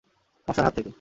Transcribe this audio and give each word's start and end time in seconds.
মশার 0.47 0.63
হাত 0.65 0.73
থেকে। 0.75 0.89